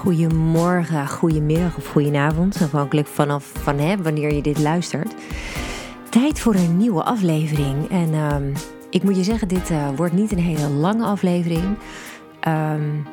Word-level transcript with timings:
Goedemorgen, 0.00 1.08
goedemiddag 1.08 1.76
of 1.76 1.86
goedenavond, 1.86 2.62
afhankelijk 2.62 3.06
vanaf 3.06 3.44
van 3.44 4.02
wanneer 4.02 4.34
je 4.34 4.42
dit 4.42 4.58
luistert. 4.58 5.14
Tijd 6.10 6.40
voor 6.40 6.54
een 6.54 6.76
nieuwe 6.76 7.02
aflevering. 7.02 7.90
En 7.90 8.14
ehm, 8.14 8.54
ik 8.90 9.02
moet 9.02 9.16
je 9.16 9.24
zeggen, 9.24 9.48
dit 9.48 9.70
uh, 9.70 9.88
wordt 9.96 10.12
niet 10.12 10.32
een 10.32 10.38
hele 10.38 10.68
lange 10.68 11.04
aflevering. 11.04 11.64
Um, 12.48 13.06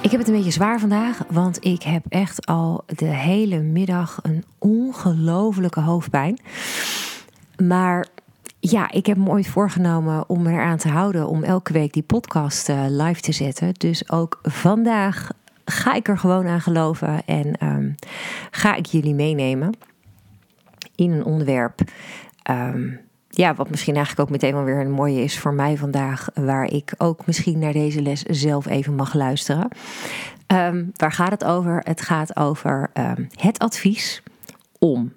ik 0.00 0.10
heb 0.10 0.20
het 0.20 0.28
een 0.28 0.34
beetje 0.34 0.50
zwaar 0.50 0.80
vandaag, 0.80 1.22
want 1.30 1.64
ik 1.64 1.82
heb 1.82 2.04
echt 2.08 2.46
al 2.46 2.84
de 2.86 3.04
hele 3.04 3.60
middag 3.60 4.18
een 4.22 4.44
ongelofelijke 4.58 5.80
hoofdpijn. 5.80 6.38
Maar 7.56 8.06
ja, 8.60 8.90
ik 8.90 9.06
heb 9.06 9.16
me 9.16 9.28
ooit 9.28 9.48
voorgenomen 9.48 10.28
om 10.28 10.46
eraan 10.46 10.78
te 10.78 10.88
houden 10.88 11.28
om 11.28 11.42
elke 11.42 11.72
week 11.72 11.92
die 11.92 12.02
podcast 12.02 12.68
uh, 12.68 12.84
live 12.88 13.20
te 13.20 13.32
zetten. 13.32 13.74
Dus 13.74 14.10
ook 14.10 14.38
vandaag 14.42 15.30
ga 15.64 15.94
ik 15.94 16.08
er 16.08 16.18
gewoon 16.18 16.46
aan 16.46 16.60
geloven 16.60 17.26
en 17.26 17.66
um, 17.66 17.94
ga 18.50 18.74
ik 18.74 18.86
jullie 18.86 19.14
meenemen 19.14 19.76
in 20.94 21.10
een 21.12 21.24
onderwerp. 21.24 21.80
Um, 22.50 23.00
ja, 23.28 23.54
wat 23.54 23.70
misschien 23.70 23.96
eigenlijk 23.96 24.28
ook 24.28 24.34
meteen 24.34 24.54
wel 24.54 24.64
weer 24.64 24.80
een 24.80 24.90
mooie 24.90 25.22
is 25.22 25.38
voor 25.38 25.54
mij 25.54 25.76
vandaag, 25.76 26.28
waar 26.34 26.64
ik 26.64 26.94
ook 26.98 27.26
misschien 27.26 27.58
naar 27.58 27.72
deze 27.72 28.02
les 28.02 28.22
zelf 28.22 28.66
even 28.66 28.94
mag 28.94 29.14
luisteren. 29.14 29.68
Um, 30.46 30.92
waar 30.96 31.12
gaat 31.12 31.30
het 31.30 31.44
over? 31.44 31.80
Het 31.84 32.00
gaat 32.00 32.36
over 32.36 32.90
het 33.36 33.58
advies 33.58 34.22
om 34.78 35.12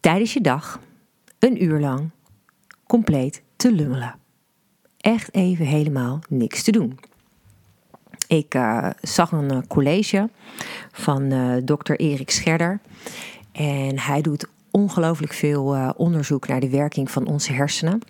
tijdens 0.00 0.32
je 0.32 0.40
dag 0.40 0.80
een 1.38 1.64
uur 1.64 1.80
lang 1.80 2.10
compleet 2.86 3.42
te 3.56 3.72
lummelen. 3.72 4.14
Echt 4.96 5.34
even 5.34 5.66
helemaal 5.66 6.18
niks 6.28 6.62
te 6.62 6.70
doen. 6.70 6.98
Ik 8.26 8.54
uh, 8.54 8.90
zag 9.00 9.32
een 9.32 9.52
uh, 9.52 9.58
college 9.68 10.30
van 10.92 11.22
uh, 11.22 11.56
dokter 11.64 11.98
Erik 11.98 12.30
Scherder. 12.30 12.80
En 13.52 13.98
hij 13.98 14.20
doet 14.20 14.48
ongelooflijk 14.70 15.32
veel 15.32 15.92
onderzoek 15.96 16.48
naar 16.48 16.60
de 16.60 16.70
werking 16.70 17.10
van 17.10 17.26
onze 17.26 17.52
hersenen. 17.52 18.00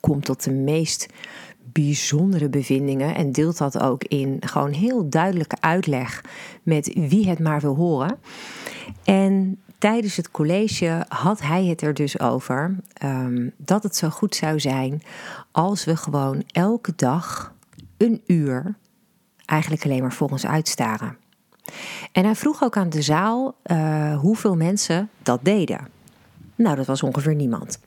Komt 0.00 0.24
tot 0.24 0.44
de 0.44 0.52
meest 0.52 1.06
bijzondere 1.72 2.48
bevindingen 2.48 3.14
en 3.14 3.32
deelt 3.32 3.58
dat 3.58 3.80
ook 3.80 4.04
in 4.04 4.36
gewoon 4.40 4.72
heel 4.72 5.08
duidelijke 5.08 5.56
uitleg 5.60 6.24
met 6.62 6.92
wie 6.94 7.28
het 7.28 7.38
maar 7.38 7.60
wil 7.60 7.74
horen. 7.74 8.18
En 9.04 9.58
tijdens 9.78 10.16
het 10.16 10.30
college 10.30 11.04
had 11.08 11.40
hij 11.40 11.64
het 11.64 11.82
er 11.82 11.94
dus 11.94 12.20
over 12.20 12.76
um, 13.04 13.52
dat 13.56 13.82
het 13.82 13.96
zo 13.96 14.08
goed 14.08 14.34
zou 14.34 14.60
zijn 14.60 15.02
als 15.50 15.84
we 15.84 15.96
gewoon 15.96 16.42
elke 16.46 16.92
dag 16.96 17.54
een 17.96 18.22
uur 18.26 18.74
eigenlijk 19.46 19.84
alleen 19.84 20.02
maar 20.02 20.12
voor 20.12 20.30
ons 20.30 20.46
uitstaren. 20.46 21.16
En 22.12 22.24
hij 22.24 22.34
vroeg 22.34 22.62
ook 22.62 22.76
aan 22.76 22.88
de 22.88 23.02
zaal 23.02 23.56
uh, 23.64 24.18
hoeveel 24.18 24.56
mensen 24.56 25.08
dat 25.22 25.40
deden. 25.42 25.88
Nou, 26.54 26.76
dat 26.76 26.86
was 26.86 27.02
ongeveer 27.02 27.34
niemand. 27.34 27.78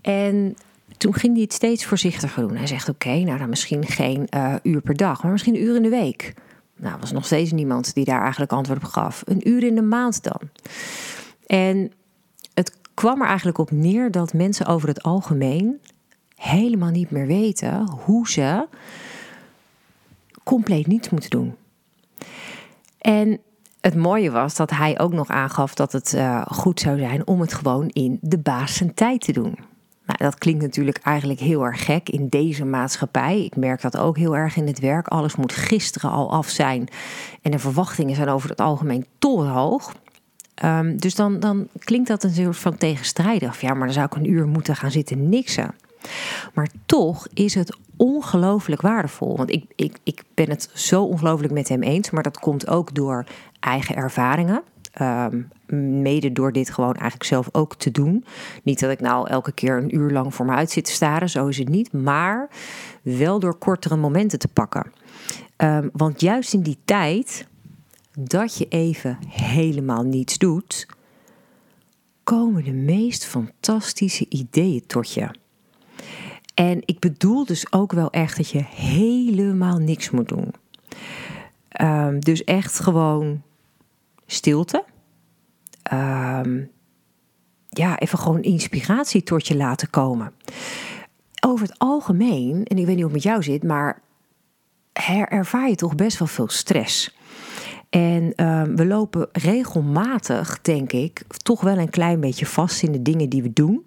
En 0.00 0.56
toen 0.96 1.14
ging 1.14 1.32
hij 1.32 1.42
het 1.42 1.52
steeds 1.52 1.84
voorzichtiger 1.84 2.48
doen. 2.48 2.56
Hij 2.56 2.66
zegt: 2.66 2.88
Oké, 2.88 3.18
nou 3.18 3.38
dan 3.38 3.48
misschien 3.48 3.86
geen 3.86 4.26
uh, 4.36 4.54
uur 4.62 4.80
per 4.80 4.96
dag, 4.96 5.22
maar 5.22 5.32
misschien 5.32 5.54
een 5.54 5.62
uur 5.62 5.76
in 5.76 5.82
de 5.82 5.88
week. 5.88 6.34
Nou, 6.76 6.96
was 7.00 7.12
nog 7.12 7.26
steeds 7.26 7.52
niemand 7.52 7.94
die 7.94 8.04
daar 8.04 8.20
eigenlijk 8.20 8.52
antwoord 8.52 8.84
op 8.84 8.90
gaf. 8.90 9.22
Een 9.24 9.48
uur 9.48 9.62
in 9.62 9.74
de 9.74 9.82
maand 9.82 10.22
dan. 10.22 10.40
En 11.46 11.92
het 12.54 12.72
kwam 12.94 13.20
er 13.20 13.26
eigenlijk 13.26 13.58
op 13.58 13.70
neer 13.70 14.10
dat 14.10 14.32
mensen 14.32 14.66
over 14.66 14.88
het 14.88 15.02
algemeen 15.02 15.80
helemaal 16.36 16.90
niet 16.90 17.10
meer 17.10 17.26
weten 17.26 17.88
hoe 17.88 18.28
ze 18.28 18.66
compleet 20.44 20.86
niets 20.86 21.10
moeten 21.10 21.30
doen. 21.30 21.54
En 22.98 23.40
het 23.80 23.94
mooie 23.94 24.30
was 24.30 24.56
dat 24.56 24.70
hij 24.70 24.98
ook 24.98 25.12
nog 25.12 25.28
aangaf 25.28 25.74
dat 25.74 25.92
het 25.92 26.12
uh, 26.14 26.42
goed 26.46 26.80
zou 26.80 26.98
zijn 26.98 27.26
om 27.26 27.40
het 27.40 27.54
gewoon 27.54 27.88
in 27.88 28.18
de 28.20 28.38
baas 28.38 28.74
zijn 28.74 28.94
tijd 28.94 29.20
te 29.20 29.32
doen. 29.32 29.58
Nou, 30.06 30.18
dat 30.18 30.38
klinkt 30.38 30.62
natuurlijk 30.62 30.98
eigenlijk 30.98 31.40
heel 31.40 31.64
erg 31.64 31.84
gek 31.84 32.08
in 32.08 32.28
deze 32.28 32.64
maatschappij. 32.64 33.44
Ik 33.44 33.56
merk 33.56 33.80
dat 33.80 33.96
ook 33.96 34.16
heel 34.16 34.36
erg 34.36 34.56
in 34.56 34.66
het 34.66 34.78
werk. 34.78 35.08
Alles 35.08 35.36
moet 35.36 35.52
gisteren 35.52 36.10
al 36.10 36.30
af 36.30 36.48
zijn. 36.48 36.88
En 37.42 37.50
de 37.50 37.58
verwachtingen 37.58 38.14
zijn 38.14 38.28
over 38.28 38.50
het 38.50 38.60
algemeen 38.60 39.06
torenhoog. 39.18 39.94
Um, 40.64 40.96
dus 40.96 41.14
dan, 41.14 41.40
dan 41.40 41.68
klinkt 41.78 42.08
dat 42.08 42.24
een 42.24 42.34
soort 42.34 42.56
van 42.56 42.76
tegenstrijdig. 42.76 43.60
Ja, 43.60 43.74
maar 43.74 43.84
dan 43.84 43.94
zou 43.94 44.06
ik 44.06 44.14
een 44.14 44.30
uur 44.30 44.46
moeten 44.46 44.76
gaan 44.76 44.90
zitten 44.90 45.28
niksen. 45.28 45.74
Maar 46.54 46.68
toch 46.86 47.26
is 47.34 47.54
het 47.54 47.76
ongelooflijk 47.96 48.80
waardevol. 48.80 49.36
Want 49.36 49.50
ik, 49.50 49.64
ik, 49.74 49.98
ik 50.02 50.22
ben 50.34 50.50
het 50.50 50.70
zo 50.74 51.04
ongelooflijk 51.04 51.52
met 51.52 51.68
hem 51.68 51.82
eens. 51.82 52.10
Maar 52.10 52.22
dat 52.22 52.38
komt 52.38 52.68
ook 52.68 52.94
door 52.94 53.24
eigen 53.60 53.96
ervaringen. 53.96 54.62
Um, 55.00 55.48
mede 56.02 56.32
door 56.32 56.52
dit 56.52 56.70
gewoon 56.70 56.94
eigenlijk 56.94 57.24
zelf 57.24 57.48
ook 57.52 57.74
te 57.74 57.90
doen. 57.90 58.24
Niet 58.62 58.80
dat 58.80 58.90
ik 58.90 59.00
nou 59.00 59.28
elke 59.28 59.52
keer 59.52 59.76
een 59.76 59.94
uur 59.94 60.10
lang 60.10 60.34
voor 60.34 60.46
me 60.46 60.52
uit 60.52 60.70
zit 60.70 60.84
te 60.84 60.92
staren, 60.92 61.30
zo 61.30 61.46
is 61.46 61.58
het 61.58 61.68
niet. 61.68 61.92
Maar 61.92 62.48
wel 63.02 63.38
door 63.38 63.54
kortere 63.54 63.96
momenten 63.96 64.38
te 64.38 64.48
pakken. 64.48 64.92
Um, 65.56 65.90
want 65.92 66.20
juist 66.20 66.52
in 66.52 66.62
die 66.62 66.78
tijd 66.84 67.46
dat 68.18 68.58
je 68.58 68.68
even 68.68 69.18
helemaal 69.28 70.02
niets 70.02 70.38
doet, 70.38 70.86
komen 72.22 72.64
de 72.64 72.72
meest 72.72 73.24
fantastische 73.24 74.26
ideeën 74.28 74.86
tot 74.86 75.12
je. 75.12 75.28
En 76.54 76.82
ik 76.84 76.98
bedoel 76.98 77.44
dus 77.44 77.72
ook 77.72 77.92
wel 77.92 78.10
echt 78.10 78.36
dat 78.36 78.50
je 78.50 78.64
helemaal 78.74 79.78
niks 79.78 80.10
moet 80.10 80.28
doen. 80.28 80.54
Um, 81.80 82.20
dus 82.20 82.44
echt 82.44 82.80
gewoon 82.80 83.42
stilte. 84.26 84.84
Um, 85.92 86.70
ja, 87.68 87.98
even 87.98 88.18
gewoon 88.18 88.42
inspiratie 88.42 89.22
tot 89.22 89.46
je 89.46 89.56
laten 89.56 89.90
komen. 89.90 90.32
Over 91.46 91.66
het 91.66 91.78
algemeen, 91.78 92.64
en 92.64 92.78
ik 92.78 92.86
weet 92.86 92.96
niet 92.96 93.04
hoe 93.04 93.04
het 93.04 93.12
met 93.12 93.22
jou 93.22 93.42
zit, 93.42 93.62
maar 93.62 94.02
ervaar 95.28 95.68
je 95.68 95.74
toch 95.74 95.94
best 95.94 96.18
wel 96.18 96.28
veel 96.28 96.48
stress. 96.48 97.16
En 97.90 98.46
um, 98.46 98.76
we 98.76 98.86
lopen 98.86 99.28
regelmatig, 99.32 100.60
denk 100.62 100.92
ik, 100.92 101.22
toch 101.42 101.60
wel 101.60 101.78
een 101.78 101.90
klein 101.90 102.20
beetje 102.20 102.46
vast 102.46 102.82
in 102.82 102.92
de 102.92 103.02
dingen 103.02 103.28
die 103.28 103.42
we 103.42 103.52
doen 103.52 103.84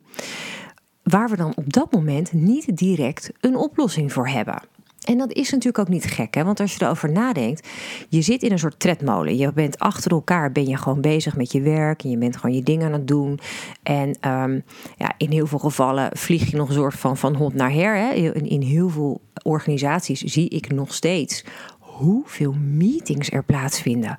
waar 1.08 1.30
we 1.30 1.36
dan 1.36 1.56
op 1.56 1.74
dat 1.74 1.92
moment 1.92 2.34
niet 2.34 2.78
direct 2.78 3.32
een 3.40 3.56
oplossing 3.56 4.14
voor 4.14 4.28
hebben. 4.28 4.62
En 5.04 5.18
dat 5.18 5.34
is 5.34 5.52
natuurlijk 5.52 5.78
ook 5.78 5.88
niet 5.88 6.06
gek, 6.06 6.36
hè? 6.36 6.44
want 6.44 6.60
als 6.60 6.74
je 6.76 6.86
erover 6.86 7.12
nadenkt, 7.12 7.68
je 8.10 8.22
zit 8.22 8.44
in 8.44 8.52
een 8.52 8.60
soort 8.60 8.80
tredmolen. 8.80 9.38
Je 9.38 9.54
bent 9.54 9.80
achter 9.80 10.12
elkaar, 10.12 10.52
ben 10.52 10.68
je 10.68 10.78
gewoon 10.78 11.02
bezig 11.02 11.36
met 11.36 11.52
je 11.52 11.62
werk 11.62 12.04
en 12.04 12.10
je 12.10 12.18
bent 12.18 12.38
gewoon 12.38 12.56
je 12.56 12.64
dingen 12.64 12.86
aan 12.86 12.94
het 12.94 13.08
doen. 13.08 13.40
En 13.84 14.08
um, 14.08 14.64
ja, 14.98 15.14
in 15.18 15.32
heel 15.32 15.48
veel 15.48 15.60
gevallen 15.60 16.10
vlieg 16.18 16.52
je 16.52 16.58
nog 16.58 16.68
een 16.68 16.76
soort 16.76 16.96
van 16.96 17.18
van 17.18 17.36
hond 17.36 17.54
naar 17.54 17.72
her. 17.72 17.96
Hè? 17.96 18.12
In, 18.14 18.50
in 18.50 18.62
heel 18.62 18.90
veel 18.90 19.22
organisaties 19.44 20.22
zie 20.22 20.50
ik 20.50 20.72
nog 20.72 20.94
steeds 20.94 21.46
hoeveel 21.80 22.54
meetings 22.54 23.32
er 23.32 23.44
plaatsvinden. 23.44 24.16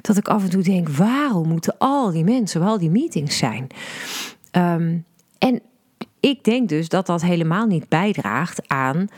Dat 0.00 0.16
ik 0.16 0.28
af 0.28 0.42
en 0.42 0.50
toe 0.50 0.62
denk, 0.62 0.88
waarom 0.88 1.48
moeten 1.48 1.78
al 1.78 2.10
die 2.10 2.24
mensen 2.24 2.60
wel 2.60 2.78
die 2.78 2.90
meetings 2.90 3.38
zijn? 3.38 3.66
Um, 4.52 5.04
en 5.38 5.62
ik 6.20 6.44
denk 6.44 6.68
dus 6.68 6.88
dat 6.88 7.06
dat 7.06 7.22
helemaal 7.22 7.66
niet 7.66 7.88
bijdraagt 7.88 8.68
aan 8.68 9.08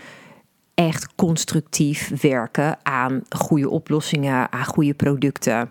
echt 0.75 1.15
constructief 1.15 2.23
werken 2.23 2.79
aan 2.83 3.23
goede 3.37 3.71
oplossingen, 3.71 4.53
aan 4.53 4.65
goede 4.65 4.95
producten. 4.95 5.71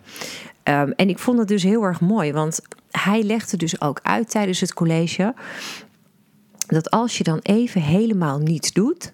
Um, 0.63 0.92
en 0.92 1.10
ik 1.10 1.19
vond 1.19 1.39
het 1.39 1.48
dus 1.48 1.63
heel 1.63 1.83
erg 1.83 2.01
mooi, 2.01 2.33
want 2.33 2.60
hij 2.92 3.24
legde 3.24 3.57
dus 3.57 3.81
ook 3.81 4.00
uit 4.04 4.30
tijdens 4.30 4.60
het 4.60 4.74
college 4.74 5.33
dat 6.68 6.89
als 6.89 7.18
je 7.18 7.24
dan 7.24 7.39
even 7.42 7.81
helemaal 7.81 8.39
niets 8.39 8.74
doet, 8.74 9.13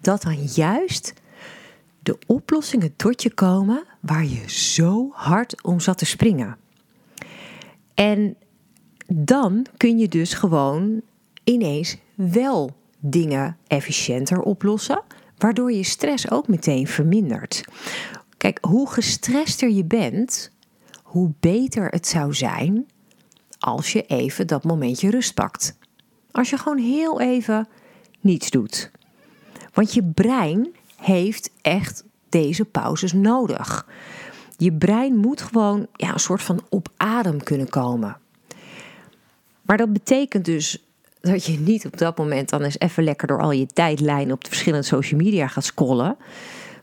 dat 0.00 0.22
dan 0.22 0.36
juist 0.42 1.14
de 2.02 2.18
oplossingen 2.26 2.96
tot 2.96 3.22
je 3.22 3.34
komen 3.34 3.84
waar 4.00 4.24
je 4.24 4.50
zo 4.50 5.10
hard 5.12 5.62
om 5.62 5.80
zat 5.80 5.98
te 5.98 6.04
springen. 6.04 6.56
En 7.94 8.36
dan 9.06 9.66
kun 9.76 9.98
je 9.98 10.08
dus 10.08 10.34
gewoon 10.34 11.02
ineens 11.44 11.96
wel 12.14 12.76
dingen 12.98 13.56
efficiënter 13.66 14.40
oplossen, 14.40 15.02
waardoor 15.38 15.72
je 15.72 15.82
stress 15.82 16.30
ook 16.30 16.48
meteen 16.48 16.86
vermindert. 16.86 17.64
Kijk, 18.36 18.58
hoe 18.60 18.90
gestrester 18.90 19.70
je 19.70 19.84
bent, 19.84 20.50
hoe 21.02 21.32
beter 21.40 21.88
het 21.88 22.06
zou 22.06 22.34
zijn 22.34 22.86
als 23.58 23.92
je 23.92 24.02
even 24.02 24.46
dat 24.46 24.64
momentje 24.64 25.10
rust 25.10 25.34
pakt. 25.34 25.78
Als 26.30 26.50
je 26.50 26.58
gewoon 26.58 26.78
heel 26.78 27.20
even 27.20 27.68
niets 28.20 28.50
doet. 28.50 28.90
Want 29.72 29.94
je 29.94 30.04
brein 30.04 30.74
heeft 30.96 31.50
echt 31.62 32.04
deze 32.28 32.64
pauzes 32.64 33.12
nodig. 33.12 33.86
Je 34.56 34.72
brein 34.72 35.16
moet 35.16 35.42
gewoon 35.42 35.86
ja, 35.92 36.12
een 36.12 36.20
soort 36.20 36.42
van 36.42 36.60
op 36.68 36.88
adem 36.96 37.42
kunnen 37.42 37.68
komen. 37.68 38.16
Maar 39.62 39.76
dat 39.76 39.92
betekent 39.92 40.44
dus 40.44 40.84
dat 41.30 41.44
je 41.44 41.58
niet 41.58 41.86
op 41.86 41.98
dat 41.98 42.18
moment 42.18 42.48
dan 42.48 42.62
eens 42.62 42.78
even 42.78 43.04
lekker 43.04 43.28
door 43.28 43.40
al 43.40 43.50
je 43.50 43.66
tijdlijnen 43.66 44.34
op 44.34 44.42
de 44.42 44.48
verschillende 44.48 44.86
social 44.86 45.20
media 45.20 45.46
gaat 45.46 45.64
scrollen. 45.64 46.16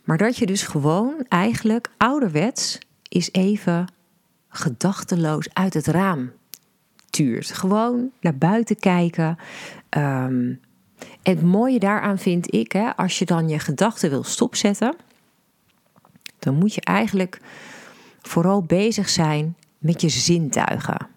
Maar 0.04 0.18
dat 0.18 0.38
je 0.38 0.46
dus 0.46 0.64
gewoon 0.64 1.26
eigenlijk 1.28 1.90
ouderwets 1.98 2.80
is 3.08 3.32
even 3.32 3.88
gedachteloos 4.50 5.48
uit 5.54 5.74
het 5.74 5.88
raam 5.88 6.32
tuurt. 7.10 7.52
Gewoon 7.52 8.12
naar 8.22 8.38
buiten 8.38 8.80
kijken. 8.80 9.38
Um, 9.98 10.60
het 11.24 11.42
mooie 11.42 11.80
daaraan 11.80 12.20
vind 12.20 12.54
ik, 12.54 12.72
hè, 12.72 12.96
als 12.96 13.20
je 13.20 13.26
dan 13.26 13.50
je 13.50 13.60
gedachten 13.60 14.10
wil 14.10 14.24
stopzetten, 14.24 14.96
dan 16.40 16.56
moet 16.56 16.74
je 16.74 16.82
eigenlijk 16.82 17.40
vooral 18.22 18.64
bezig 18.64 19.10
zijn 19.10 19.56
met 19.78 20.02
je 20.02 20.10
zintuigen. 20.10 21.08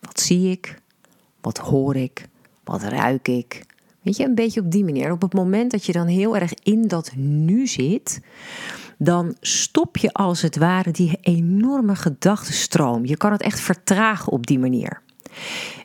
Wat 0.00 0.20
zie 0.20 0.50
ik? 0.50 0.78
Wat 1.46 1.58
hoor 1.58 1.96
ik? 1.96 2.28
Wat 2.64 2.82
ruik 2.82 3.28
ik? 3.28 3.64
Weet 4.02 4.16
je, 4.16 4.24
een 4.24 4.34
beetje 4.34 4.60
op 4.60 4.70
die 4.70 4.84
manier. 4.84 5.12
Op 5.12 5.22
het 5.22 5.34
moment 5.34 5.70
dat 5.70 5.86
je 5.86 5.92
dan 5.92 6.06
heel 6.06 6.36
erg 6.36 6.54
in 6.62 6.88
dat 6.88 7.12
nu 7.16 7.66
zit, 7.66 8.20
dan 8.98 9.36
stop 9.40 9.96
je 9.96 10.12
als 10.12 10.42
het 10.42 10.56
ware 10.56 10.90
die 10.90 11.18
enorme 11.20 11.96
gedachtenstroom. 11.96 13.04
Je 13.04 13.16
kan 13.16 13.32
het 13.32 13.42
echt 13.42 13.60
vertragen 13.60 14.32
op 14.32 14.46
die 14.46 14.58
manier. 14.58 15.02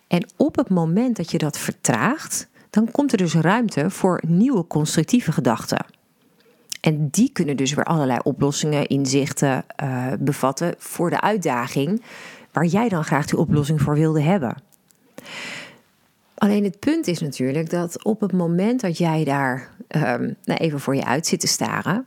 En 0.08 0.30
op 0.36 0.56
het 0.56 0.70
moment 0.70 1.16
dat 1.18 1.32
je 1.32 1.38
dat 1.38 1.58
vertraagt, 1.58 2.48
dan 2.70 2.92
komt 2.92 3.12
er 3.12 3.18
dus 3.18 3.34
ruimte 3.34 3.90
voor 3.90 4.24
nieuwe 4.28 4.68
constructieve 4.68 5.32
gedachten. 5.32 5.86
En 6.80 7.08
die 7.10 7.32
kunnen 7.32 7.58
dus 7.58 7.74
weer 7.74 7.86
allerlei 7.86 8.20
oplossingen, 8.24 8.88
inzichten 8.88 9.66
uh, 9.84 10.08
bevatten 10.20 10.76
voor 10.78 11.10
de 11.10 11.22
uitdaging 11.22 12.02
waar 12.52 12.66
jij 12.66 12.90
dan 12.90 13.04
graag 13.04 13.26
die 13.26 13.40
oplossing 13.40 13.82
voor 13.82 13.96
wilde 13.96 14.22
hebben. 14.22 14.70
Alleen 16.42 16.64
het 16.64 16.80
punt 16.80 17.08
is 17.08 17.20
natuurlijk 17.20 17.70
dat 17.70 18.04
op 18.04 18.22
het 18.22 18.32
moment 18.32 18.82
dat 18.82 18.98
jij 18.98 19.24
daar 19.24 19.70
um, 19.88 20.36
nou 20.44 20.60
even 20.60 20.80
voor 20.80 20.96
je 20.96 21.06
uit 21.06 21.28
zit 21.28 21.40
te 21.40 21.48
staren, 21.48 22.06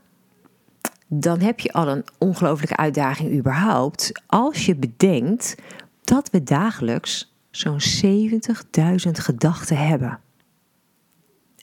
dan 1.07 1.41
heb 1.41 1.61
je 1.61 1.73
al 1.73 1.89
een 1.89 2.05
ongelofelijke 2.19 2.77
uitdaging 2.77 3.33
überhaupt. 3.33 4.23
Als 4.27 4.67
je 4.67 4.77
bedenkt 4.77 5.55
dat 6.01 6.31
we 6.31 6.43
dagelijks 6.43 7.35
zo'n 7.51 7.81
70.000 8.05 9.11
gedachten 9.13 9.77
hebben. 9.77 10.21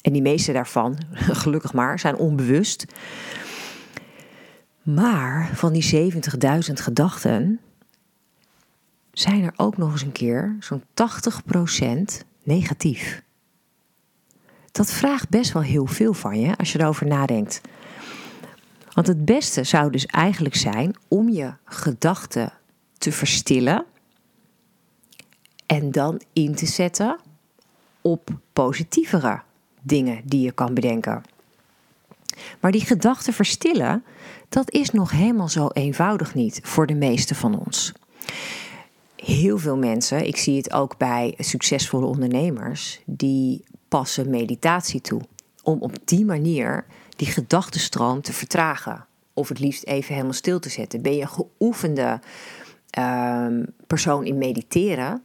En 0.02 0.14
die 0.14 0.22
meeste 0.22 0.52
daarvan, 0.52 0.98
gelukkig 1.44 1.74
maar, 1.74 2.00
zijn 2.00 2.16
onbewust. 2.16 2.86
Maar 4.82 5.50
van 5.54 5.74
die 5.74 6.12
70.000 6.14 6.20
gedachten 6.74 7.60
zijn 9.12 9.44
er 9.44 9.54
ook 9.56 9.78
nog 9.78 9.92
eens 9.92 10.02
een 10.02 10.12
keer 10.12 10.56
zo'n 10.60 10.84
80% 12.22 12.30
negatief. 12.44 13.24
Dat 14.72 14.92
vraagt 14.92 15.30
best 15.30 15.52
wel 15.52 15.62
heel 15.62 15.86
veel 15.86 16.14
van 16.14 16.40
je 16.40 16.58
als 16.58 16.72
je 16.72 16.80
erover 16.80 17.08
nadenkt. 17.08 17.62
Want 18.94 19.08
het 19.08 19.26
beste 19.26 19.64
zou 19.64 19.92
dus 19.92 20.06
eigenlijk 20.06 20.56
zijn 20.56 20.96
om 21.08 21.30
je 21.30 21.54
gedachten 21.66 22.54
te 22.98 23.12
verstillen 23.12 23.86
en 25.66 25.92
dan 25.92 26.22
in 26.34 26.56
te 26.56 26.66
zetten 26.66 27.20
op 28.02 28.30
positievere 28.54 29.42
dingen 29.82 30.22
die 30.26 30.42
je 30.42 30.52
kan 30.52 30.74
bedenken. 30.74 31.24
Maar 32.60 32.72
die 32.72 32.86
gedachten 32.86 33.34
verstillen, 33.34 34.04
dat 34.50 34.72
is 34.72 34.92
nog 34.92 35.12
helemaal 35.12 35.50
zo 35.50 35.68
eenvoudig 35.68 36.34
niet 36.34 36.60
voor 36.64 36.88
de 36.88 36.94
meeste 36.94 37.36
van 37.36 37.60
ons. 37.66 37.94
Heel 39.22 39.58
veel 39.58 39.78
mensen, 39.78 40.28
ik 40.28 40.38
zie 40.38 40.58
het 40.58 40.74
ook 40.74 40.98
bij 40.98 41.34
succesvolle 41.38 42.06
ondernemers, 42.06 43.02
die 43.06 43.64
passen 43.88 44.30
meditatie 44.30 45.02
toe. 45.02 45.22
Om 45.64 45.82
op 45.82 45.98
die 46.06 46.26
manier 46.26 46.86
die 47.16 47.28
gedachtenstroom 47.28 48.22
te 48.22 48.34
vertragen. 48.34 49.06
Of 49.34 49.50
het 49.50 49.60
liefst 49.60 49.84
even 49.84 50.14
helemaal 50.14 50.34
stil 50.34 50.60
te 50.60 50.70
zetten. 50.70 51.02
Ben 51.02 51.16
je 51.16 51.22
een 51.22 51.28
geoefende 51.28 52.20
uh, 52.98 53.48
persoon 53.88 54.26
in 54.26 54.38
mediteren, 54.38 55.24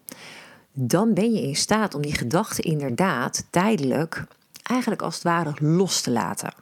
dan 0.73 1.15
ben 1.15 1.33
je 1.33 1.43
in 1.43 1.57
staat 1.57 1.95
om 1.95 2.03
die 2.03 2.15
gedachten 2.15 2.65
inderdaad 2.65 3.47
tijdelijk 3.51 4.27
eigenlijk 4.63 5.03
als 5.03 5.15
het 5.15 5.23
ware 5.23 5.55
los 5.59 6.01
te 6.01 6.11
laten. 6.11 6.55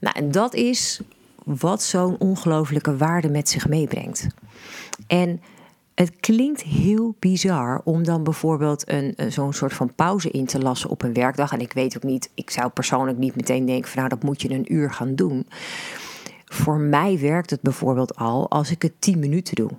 Nou, 0.00 0.16
en 0.16 0.30
dat 0.30 0.54
is 0.54 1.00
wat 1.44 1.82
zo'n 1.82 2.18
ongelofelijke 2.18 2.96
waarde 2.96 3.28
met 3.28 3.48
zich 3.48 3.68
meebrengt. 3.68 4.26
En 5.06 5.40
het 5.94 6.16
klinkt 6.20 6.62
heel 6.62 7.14
bizar 7.18 7.80
om 7.84 8.04
dan 8.04 8.22
bijvoorbeeld 8.22 8.90
een, 8.90 9.14
zo'n 9.28 9.52
soort 9.52 9.72
van 9.72 9.94
pauze 9.94 10.30
in 10.30 10.46
te 10.46 10.58
lassen 10.58 10.90
op 10.90 11.02
een 11.02 11.12
werkdag. 11.12 11.52
En 11.52 11.60
ik 11.60 11.72
weet 11.72 11.96
ook 11.96 12.02
niet, 12.02 12.30
ik 12.34 12.50
zou 12.50 12.70
persoonlijk 12.70 13.18
niet 13.18 13.36
meteen 13.36 13.66
denken 13.66 13.90
van 13.90 13.98
nou 13.98 14.08
dat 14.08 14.22
moet 14.22 14.42
je 14.42 14.50
een 14.50 14.72
uur 14.72 14.92
gaan 14.92 15.14
doen. 15.14 15.46
Voor 16.44 16.78
mij 16.78 17.18
werkt 17.20 17.50
het 17.50 17.60
bijvoorbeeld 17.60 18.16
al 18.16 18.50
als 18.50 18.70
ik 18.70 18.82
het 18.82 18.92
10 18.98 19.18
minuten 19.18 19.54
doe. 19.54 19.70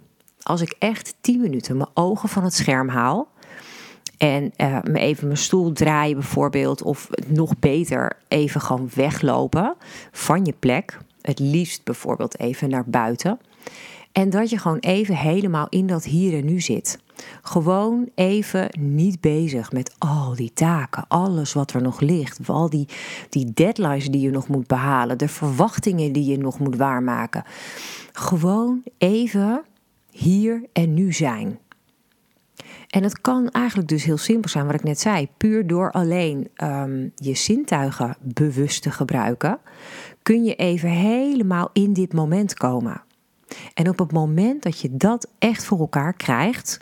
Als 0.41 0.61
ik 0.61 0.75
echt 0.79 1.15
10 1.21 1.41
minuten 1.41 1.77
mijn 1.77 1.89
ogen 1.93 2.29
van 2.29 2.43
het 2.43 2.53
scherm 2.53 2.89
haal 2.89 3.27
en 4.17 4.51
uh, 4.57 4.77
me 4.83 4.99
even 4.99 5.27
mijn 5.27 5.39
stoel 5.39 5.71
draaien 5.71 6.15
bijvoorbeeld. 6.15 6.81
Of 6.81 7.09
nog 7.27 7.59
beter 7.59 8.17
even 8.27 8.61
gewoon 8.61 8.89
weglopen 8.95 9.75
van 10.11 10.45
je 10.45 10.53
plek. 10.59 10.97
Het 11.21 11.39
liefst 11.39 11.83
bijvoorbeeld 11.83 12.39
even 12.39 12.69
naar 12.69 12.85
buiten. 12.85 13.39
En 14.15 14.29
dat 14.29 14.49
je 14.49 14.57
gewoon 14.57 14.79
even 14.79 15.15
helemaal 15.15 15.67
in 15.69 15.87
dat 15.87 16.03
hier 16.03 16.37
en 16.37 16.45
nu 16.45 16.61
zit. 16.61 16.99
Gewoon 17.41 18.09
even 18.13 18.69
niet 18.79 19.21
bezig 19.21 19.71
met 19.71 19.95
al 19.97 20.35
die 20.35 20.53
taken, 20.53 21.05
alles 21.07 21.53
wat 21.53 21.73
er 21.73 21.81
nog 21.81 21.99
ligt, 21.99 22.39
al 22.49 22.69
die, 22.69 22.87
die 23.29 23.53
deadlines 23.53 24.07
die 24.07 24.21
je 24.21 24.31
nog 24.31 24.47
moet 24.47 24.67
behalen, 24.67 25.17
de 25.17 25.27
verwachtingen 25.27 26.11
die 26.11 26.25
je 26.25 26.37
nog 26.37 26.59
moet 26.59 26.75
waarmaken. 26.75 27.43
Gewoon 28.11 28.83
even 28.97 29.63
hier 30.11 30.63
en 30.73 30.93
nu 30.93 31.13
zijn. 31.13 31.59
En 32.89 33.03
het 33.03 33.21
kan 33.21 33.49
eigenlijk 33.49 33.87
dus 33.87 34.03
heel 34.03 34.17
simpel 34.17 34.49
zijn, 34.49 34.65
wat 34.65 34.75
ik 34.75 34.83
net 34.83 34.99
zei. 34.99 35.27
Puur 35.37 35.67
door 35.67 35.91
alleen 35.91 36.49
um, 36.63 37.11
je 37.15 37.35
zintuigen 37.35 38.15
bewust 38.19 38.81
te 38.81 38.91
gebruiken, 38.91 39.59
kun 40.21 40.43
je 40.43 40.55
even 40.55 40.89
helemaal 40.89 41.69
in 41.73 41.93
dit 41.93 42.13
moment 42.13 42.53
komen. 42.53 43.03
En 43.73 43.89
op 43.89 43.99
het 43.99 44.11
moment 44.11 44.63
dat 44.63 44.79
je 44.79 44.97
dat 44.97 45.27
echt 45.39 45.63
voor 45.63 45.79
elkaar 45.79 46.13
krijgt, 46.13 46.79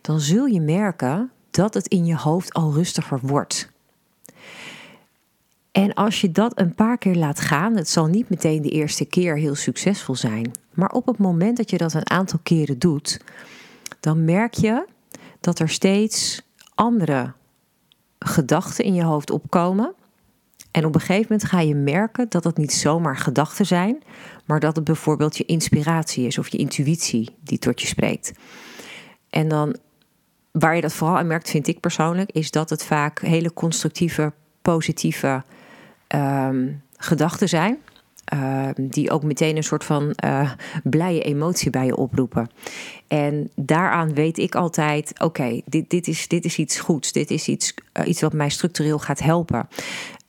dan 0.00 0.20
zul 0.20 0.46
je 0.46 0.60
merken 0.60 1.30
dat 1.50 1.74
het 1.74 1.88
in 1.88 2.06
je 2.06 2.16
hoofd 2.16 2.52
al 2.52 2.72
rustiger 2.72 3.18
wordt. 3.22 3.70
En 5.72 5.94
als 5.94 6.20
je 6.20 6.32
dat 6.32 6.58
een 6.58 6.74
paar 6.74 6.98
keer 6.98 7.14
laat 7.14 7.40
gaan, 7.40 7.76
het 7.76 7.88
zal 7.88 8.06
niet 8.06 8.28
meteen 8.28 8.62
de 8.62 8.68
eerste 8.68 9.04
keer 9.04 9.36
heel 9.36 9.54
succesvol 9.54 10.14
zijn, 10.14 10.50
maar 10.70 10.90
op 10.90 11.06
het 11.06 11.18
moment 11.18 11.56
dat 11.56 11.70
je 11.70 11.78
dat 11.78 11.94
een 11.94 12.10
aantal 12.10 12.38
keren 12.42 12.78
doet, 12.78 13.20
dan 14.00 14.24
merk 14.24 14.54
je 14.54 14.86
dat 15.40 15.58
er 15.58 15.68
steeds 15.68 16.42
andere 16.74 17.32
gedachten 18.18 18.84
in 18.84 18.94
je 18.94 19.02
hoofd 19.02 19.30
opkomen. 19.30 19.94
En 20.72 20.84
op 20.84 20.94
een 20.94 21.00
gegeven 21.00 21.26
moment 21.28 21.48
ga 21.48 21.60
je 21.60 21.74
merken 21.74 22.26
dat 22.28 22.44
het 22.44 22.56
niet 22.56 22.72
zomaar 22.72 23.16
gedachten 23.16 23.66
zijn, 23.66 24.02
maar 24.44 24.60
dat 24.60 24.76
het 24.76 24.84
bijvoorbeeld 24.84 25.36
je 25.36 25.44
inspiratie 25.44 26.26
is 26.26 26.38
of 26.38 26.48
je 26.48 26.58
intuïtie 26.58 27.28
die 27.40 27.58
tot 27.58 27.80
je 27.80 27.86
spreekt. 27.86 28.32
En 29.30 29.48
dan, 29.48 29.76
waar 30.50 30.74
je 30.74 30.80
dat 30.80 30.92
vooral 30.92 31.18
aan 31.18 31.26
merkt, 31.26 31.50
vind 31.50 31.66
ik 31.66 31.80
persoonlijk, 31.80 32.32
is 32.32 32.50
dat 32.50 32.70
het 32.70 32.84
vaak 32.84 33.20
hele 33.20 33.52
constructieve, 33.52 34.32
positieve 34.62 35.42
um, 36.14 36.82
gedachten 36.96 37.48
zijn. 37.48 37.78
Ehm, 38.24 38.72
die 38.76 39.10
ook 39.10 39.22
meteen 39.22 39.56
een 39.56 39.64
soort 39.64 39.84
van 39.84 40.16
uh, 40.24 40.52
blije 40.84 41.22
emotie 41.22 41.70
bij 41.70 41.86
je 41.86 41.96
oproepen. 41.96 42.50
En 43.08 43.50
daaraan 43.54 44.14
weet 44.14 44.38
ik 44.38 44.54
altijd: 44.54 45.20
oké, 45.20 45.60
dit, 45.64 45.90
dit, 45.90 46.08
is, 46.08 46.28
dit 46.28 46.44
is 46.44 46.58
iets 46.58 46.80
goeds. 46.80 47.12
Dit 47.12 47.30
is 47.30 47.48
iets, 47.48 47.74
uh, 47.98 48.06
iets 48.06 48.20
wat 48.20 48.32
mij 48.32 48.48
structureel 48.48 48.98
gaat 48.98 49.20
helpen. 49.20 49.68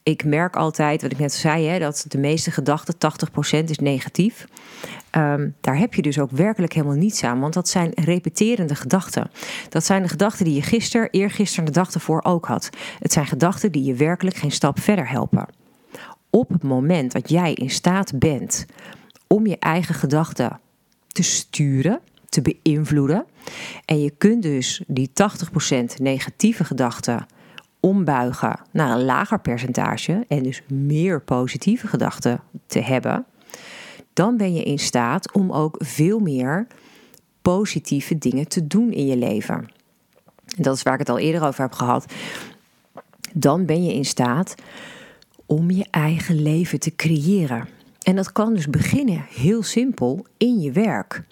Ik 0.04 0.26
merk 0.26 0.56
altijd, 0.56 1.02
wat 1.02 1.12
ik 1.12 1.20
net 1.20 1.34
zei, 1.34 1.68
hè, 1.68 1.80
dat 1.80 2.06
de 2.08 2.18
meeste 2.18 2.52
gedachten, 2.52 2.96
80% 2.98 3.70
is 3.70 3.78
negatief. 3.78 4.46
Um, 5.12 5.56
daar 5.62 5.78
heb 5.78 5.94
je 5.94 6.02
dus 6.02 6.20
ook 6.20 6.32
werkelijk 6.32 6.74
helemaal 6.74 6.96
niets 6.96 7.24
aan, 7.24 7.40
want 7.40 7.54
dat 7.54 7.70
zijn 7.70 7.92
repeterende 7.96 8.76
gedachten. 8.76 9.32
Dat 9.70 9.86
zijn 9.86 10.02
de 10.02 10.10
gedachten 10.10 10.46
die 10.46 10.54
je 10.54 10.62
gisteren, 10.62 11.10
eergisteren, 11.12 11.66
de 11.66 11.72
dag 11.72 11.94
ervoor 11.94 12.24
ook 12.24 12.46
had. 12.46 12.70
Het 13.00 13.14
zijn 13.14 13.26
gedachten 13.26 13.72
die 13.72 13.84
je 13.84 13.94
werkelijk 13.94 14.36
geen 14.36 14.52
stap 14.52 14.80
verder 14.80 15.10
helpen 15.10 15.48
op 16.34 16.50
het 16.50 16.64
moment 16.64 17.12
dat 17.12 17.30
jij 17.30 17.54
in 17.54 17.70
staat 17.70 18.20
bent 18.20 18.66
om 19.28 19.48
je 19.48 19.58
eigen 19.60 19.96
gedachten 19.96 20.60
te 21.08 21.24
sturen, 21.24 22.00
te 22.30 22.42
beïnvloeden. 22.42 23.26
En 23.86 24.02
je 24.02 24.14
kunt 24.18 24.42
dus 24.42 24.84
die 24.88 25.10
80% 25.10 25.14
negatieve 26.02 26.64
gedachten 26.64 27.26
ombuigen 27.86 28.60
naar 28.72 28.92
een 28.92 29.06
lager 29.06 29.40
percentage 29.40 30.26
en 30.28 30.44
dus 30.44 30.62
meer 30.68 31.22
positieve 31.22 31.88
gedachten 31.88 32.42
te 32.66 32.80
hebben, 32.80 33.26
dan 34.14 34.38
ben 34.38 34.54
je 34.54 34.64
in 34.64 34.80
staat 34.80 35.34
om 35.34 35.52
ook 35.52 35.76
veel 35.80 36.20
meer 36.20 36.68
positieve 37.42 38.18
dingen 38.18 38.48
te 38.48 38.68
doen 38.68 38.92
in 38.92 39.06
je 39.06 39.18
leven. 39.18 39.56
En 40.56 40.64
dat 40.64 40.76
is 40.76 40.84
waar 40.84 40.94
ik 40.94 41.00
het 41.00 41.10
al 41.10 41.20
eerder 41.20 41.48
over 41.48 41.62
heb 41.62 41.74
gehad. 41.74 42.14
Dan 43.34 43.66
ben 43.66 43.84
je 43.84 43.94
in 43.94 44.06
staat 44.06 44.56
om 45.46 45.72
je 45.72 45.86
eigen 45.92 46.42
leven 46.42 46.80
te 46.80 46.96
creëren. 46.96 47.68
En 48.02 48.16
dat 48.16 48.32
kan 48.32 48.54
dus 48.54 48.68
beginnen 48.68 49.26
heel 49.30 49.64
simpel 49.64 50.26
in 50.38 50.60
je 50.60 50.72
werk. 50.72 51.24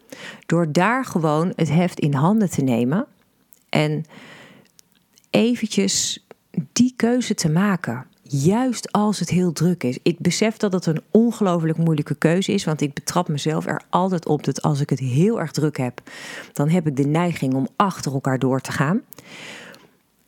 Door 0.45 0.71
daar 0.71 1.05
gewoon 1.05 1.53
het 1.55 1.69
heft 1.69 1.99
in 1.99 2.13
handen 2.13 2.49
te 2.49 2.61
nemen 2.61 3.05
en 3.69 4.05
eventjes 5.29 6.25
die 6.71 6.93
keuze 6.95 7.33
te 7.33 7.49
maken. 7.49 8.05
Juist 8.21 8.91
als 8.91 9.19
het 9.19 9.29
heel 9.29 9.51
druk 9.51 9.83
is. 9.83 9.99
Ik 10.03 10.19
besef 10.19 10.57
dat 10.57 10.73
het 10.73 10.85
een 10.85 11.01
ongelooflijk 11.11 11.77
moeilijke 11.77 12.15
keuze 12.15 12.51
is. 12.51 12.63
Want 12.63 12.81
ik 12.81 12.93
betrap 12.93 13.27
mezelf 13.27 13.65
er 13.65 13.81
altijd 13.89 14.25
op 14.25 14.43
dat 14.43 14.61
als 14.61 14.79
ik 14.79 14.89
het 14.89 14.99
heel 14.99 15.39
erg 15.39 15.51
druk 15.51 15.77
heb, 15.77 16.01
dan 16.53 16.69
heb 16.69 16.87
ik 16.87 16.95
de 16.95 17.07
neiging 17.07 17.53
om 17.53 17.67
achter 17.75 18.13
elkaar 18.13 18.39
door 18.39 18.61
te 18.61 18.71
gaan. 18.71 19.01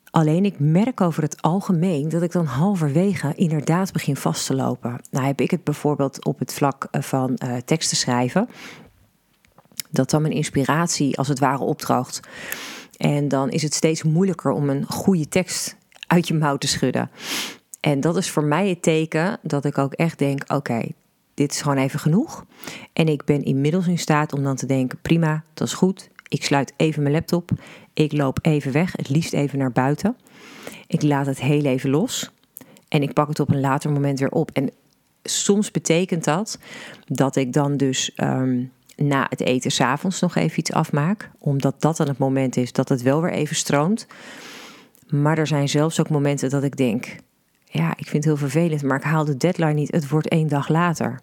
Alleen 0.09 0.45
ik 0.45 0.59
merk 0.59 1.01
over 1.01 1.23
het 1.23 1.41
algemeen 1.41 2.09
dat 2.09 2.21
ik 2.21 2.31
dan 2.31 2.45
halverwege 2.45 3.33
inderdaad 3.35 3.91
begin 3.91 4.15
vast 4.15 4.45
te 4.45 4.55
lopen. 4.55 4.99
Nou 5.11 5.25
heb 5.25 5.41
ik 5.41 5.51
het 5.51 5.63
bijvoorbeeld 5.63 6.25
op 6.25 6.39
het 6.39 6.53
vlak 6.53 6.87
eh, 6.91 7.01
van 7.01 7.39
uh, 7.43 7.57
teksten 7.65 7.97
schrijven. 7.97 8.49
Dat 9.89 10.09
dan 10.09 10.21
mijn 10.21 10.33
inspiratie 10.33 11.17
als 11.17 11.27
het 11.27 11.39
ware 11.39 11.63
opdroogt. 11.63 12.19
En 12.97 13.27
dan 13.27 13.49
is 13.49 13.61
het 13.61 13.73
steeds 13.73 14.03
moeilijker 14.03 14.51
om 14.51 14.69
een 14.69 14.85
goede 14.85 15.27
tekst 15.27 15.75
uit 16.13 16.27
je 16.27 16.33
mouw 16.33 16.57
te 16.57 16.67
schudden. 16.67 17.11
En 17.79 17.99
dat 17.99 18.17
is 18.17 18.29
voor 18.29 18.43
mij 18.43 18.69
het 18.69 18.81
teken 18.81 19.39
dat 19.41 19.65
ik 19.65 19.77
ook 19.77 19.93
echt 19.93 20.19
denk: 20.19 20.43
oké, 20.47 20.81
dit 21.33 21.51
is 21.51 21.61
gewoon 21.61 21.77
even 21.77 21.99
genoeg. 21.99 22.45
En 22.93 23.07
ik 23.07 23.25
ben 23.25 23.43
inmiddels 23.43 23.87
in 23.87 23.99
staat 23.99 24.33
om 24.33 24.43
dan 24.43 24.55
te 24.55 24.65
denken: 24.65 24.99
prima, 25.01 25.43
dat 25.53 25.67
is 25.67 25.73
goed. 25.73 26.09
Ik 26.27 26.43
sluit 26.43 26.73
even 26.77 27.01
mijn 27.01 27.15
laptop. 27.15 27.51
Ik 27.93 28.11
loop 28.11 28.39
even 28.41 28.71
weg, 28.71 28.91
het 28.95 29.09
liefst 29.09 29.33
even 29.33 29.59
naar 29.59 29.71
buiten. 29.71 30.15
Ik 30.87 31.01
laat 31.01 31.25
het 31.25 31.41
heel 31.41 31.65
even 31.65 31.89
los. 31.89 32.31
En 32.87 33.01
ik 33.01 33.13
pak 33.13 33.27
het 33.27 33.39
op 33.39 33.49
een 33.49 33.59
later 33.59 33.91
moment 33.91 34.19
weer 34.19 34.31
op. 34.31 34.51
En 34.51 34.71
soms 35.23 35.71
betekent 35.71 36.23
dat 36.23 36.59
dat 37.05 37.35
ik 37.35 37.53
dan 37.53 37.77
dus 37.77 38.13
ehm, 38.15 38.63
na 38.95 39.25
het 39.29 39.41
eten 39.41 39.71
s'avonds 39.71 40.19
nog 40.19 40.35
even 40.35 40.59
iets 40.59 40.71
afmaak. 40.71 41.29
Omdat 41.39 41.81
dat 41.81 41.97
dan 41.97 42.07
het 42.07 42.17
moment 42.17 42.57
is 42.57 42.71
dat 42.71 42.89
het 42.89 43.01
wel 43.01 43.21
weer 43.21 43.31
even 43.31 43.55
stroomt. 43.55 44.07
Maar 45.07 45.37
er 45.37 45.47
zijn 45.47 45.69
zelfs 45.69 45.99
ook 45.99 46.09
momenten 46.09 46.49
dat 46.49 46.63
ik 46.63 46.77
denk: 46.77 47.15
ja, 47.65 47.89
ik 47.89 48.07
vind 48.07 48.13
het 48.13 48.23
heel 48.23 48.49
vervelend, 48.49 48.83
maar 48.83 48.97
ik 48.97 49.03
haal 49.03 49.25
de 49.25 49.37
deadline 49.37 49.73
niet. 49.73 49.91
Het 49.91 50.09
wordt 50.09 50.27
één 50.27 50.47
dag 50.47 50.67
later. 50.67 51.19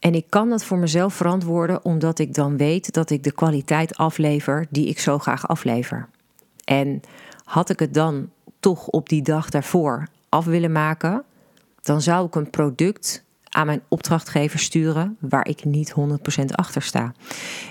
En 0.00 0.14
ik 0.14 0.26
kan 0.28 0.48
dat 0.48 0.64
voor 0.64 0.78
mezelf 0.78 1.14
verantwoorden 1.14 1.84
omdat 1.84 2.18
ik 2.18 2.34
dan 2.34 2.56
weet 2.56 2.92
dat 2.92 3.10
ik 3.10 3.22
de 3.22 3.32
kwaliteit 3.32 3.96
aflever 3.96 4.66
die 4.70 4.86
ik 4.86 4.98
zo 4.98 5.18
graag 5.18 5.48
aflever. 5.48 6.08
En 6.64 7.00
had 7.44 7.70
ik 7.70 7.78
het 7.78 7.94
dan 7.94 8.30
toch 8.60 8.86
op 8.86 9.08
die 9.08 9.22
dag 9.22 9.50
daarvoor 9.50 10.08
af 10.28 10.44
willen 10.44 10.72
maken, 10.72 11.24
dan 11.82 12.00
zou 12.00 12.26
ik 12.26 12.34
een 12.34 12.50
product 12.50 13.24
aan 13.48 13.66
mijn 13.66 13.82
opdrachtgever 13.88 14.58
sturen 14.58 15.16
waar 15.20 15.48
ik 15.48 15.64
niet 15.64 15.94
100% 16.40 16.44
achter 16.46 16.82
sta. 16.82 17.12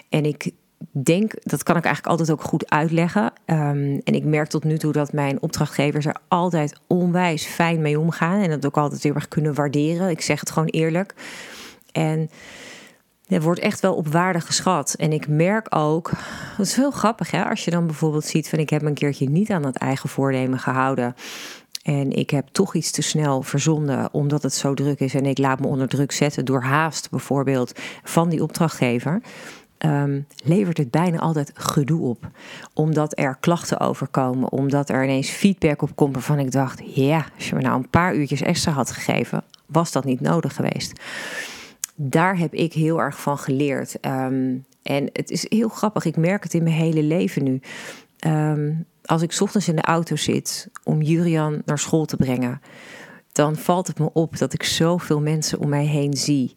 En 0.10 0.26
ik 0.26 0.52
denk, 0.92 1.34
dat 1.44 1.64
kan 1.64 1.78
ik 1.78 1.84
eigenlijk 1.86 2.20
altijd 2.20 2.40
ook 2.40 2.48
goed 2.48 2.70
uitleggen. 2.70 3.34
Ehm, 3.46 4.00
en 4.04 4.14
ik 4.14 4.24
merk 4.24 4.50
tot 4.50 4.64
nu 4.64 4.78
toe 4.78 4.92
dat 4.92 5.14
mijn 5.14 5.42
opdrachtgevers 5.42 6.06
er 6.06 6.16
altijd 6.28 6.80
onwijs 6.88 7.46
fijn 7.46 7.82
mee 7.82 8.00
omgaan. 8.00 8.42
En 8.42 8.50
dat 8.50 8.66
ook 8.66 8.78
altijd 8.78 9.04
heel 9.04 9.16
erg 9.16 9.28
kunnen 9.28 9.54
waarderen. 9.54 10.10
Ik 10.10 10.22
zeg 10.22 10.40
het 10.40 10.52
gewoon 10.52 10.70
eerlijk. 10.70 11.14
En 11.92 12.30
er 13.28 13.42
wordt 13.42 13.60
echt 13.60 13.80
wel 13.80 13.96
op 13.96 14.08
waarde 14.08 14.42
geschat. 14.42 14.94
En 14.94 15.12
ik 15.12 15.28
merk 15.28 15.76
ook, 15.76 16.12
dat 16.58 16.66
is 16.66 16.76
heel 16.76 16.92
grappig 16.92 17.32
hè, 17.32 17.44
als 17.44 17.66
je 17.66 17.72
dan 17.72 17.86
bijvoorbeeld 17.86 18.26
ziet 18.26 18.50
van 18.50 18.60
ik 18.60 18.70
heb 18.70 18.82
een 18.82 18.94
keertje 18.94 19.30
niet 19.30 19.52
aan 19.52 19.66
het 19.66 19.78
eigen 19.78 20.10
voornemen 20.10 20.60
gehouden. 20.60 21.16
En 21.84 22.12
ik 22.12 22.30
heb 22.30 22.48
toch 22.48 22.76
iets 22.76 22.92
te 22.92 23.02
snel 23.02 23.42
verzonden 23.42 24.14
omdat 24.14 24.44
het 24.44 24.54
zo 24.54 24.74
druk 24.74 25.00
is. 25.00 25.14
En 25.14 25.26
ik 25.26 25.38
laat 25.38 25.60
me 25.60 25.68
onder 25.68 25.88
druk 25.88 26.12
zetten 26.12 26.46
door 26.46 26.62
haast 26.62 27.10
bijvoorbeeld 27.10 27.80
van 28.04 28.30
die 28.30 28.44
opdrachtgever. 28.44 29.22
Um, 29.86 30.28
levert 30.44 30.78
het 30.78 30.92
bijna 30.92 31.18
altijd 31.18 31.52
gedoe 31.54 32.02
op. 32.02 32.30
Omdat 32.74 33.20
er 33.20 33.38
klachten 33.40 33.80
overkomen. 33.80 34.52
Omdat 34.52 34.90
er 34.90 35.04
ineens 35.04 35.30
feedback 35.30 35.82
op 35.82 35.96
komt 35.96 36.14
waarvan 36.14 36.40
ik 36.40 36.52
dacht... 36.52 36.82
ja, 36.96 37.26
als 37.36 37.50
je 37.50 37.56
me 37.56 37.62
nou 37.62 37.76
een 37.76 37.90
paar 37.90 38.16
uurtjes 38.16 38.42
extra 38.42 38.72
had 38.72 38.92
gegeven... 38.92 39.44
was 39.66 39.92
dat 39.92 40.06
niet 40.06 40.22
nodig 40.22 40.56
geweest 40.56 41.00
daar 42.10 42.38
heb 42.38 42.54
ik 42.54 42.74
heel 42.74 43.02
erg 43.02 43.22
van 43.22 43.38
geleerd. 43.38 44.00
Ehm, 44.00 44.58
en 44.84 45.10
het 45.14 45.32
is 45.32 45.50
heel 45.50 45.70
grappig, 45.70 46.06
ik 46.06 46.18
merk 46.18 46.44
het 46.44 46.54
in 46.54 46.64
mijn 46.64 46.76
hele 46.76 47.04
leven 47.04 47.44
nu. 47.44 47.62
Ehm, 48.20 48.74
als 49.06 49.22
ik 49.22 49.38
ochtends 49.40 49.68
in 49.68 49.76
de 49.76 49.82
auto 49.82 50.16
zit 50.16 50.70
om 50.84 51.02
Jurian 51.02 51.62
naar 51.66 51.80
school 51.80 52.06
te 52.06 52.16
brengen, 52.16 52.62
dan 53.32 53.56
valt 53.56 53.88
het 53.88 54.00
me 54.00 54.10
op 54.14 54.38
dat 54.38 54.54
ik 54.54 54.64
zoveel 54.64 55.22
mensen 55.22 55.60
om 55.60 55.70
mij 55.70 55.86
heen 55.86 56.14
zie 56.14 56.54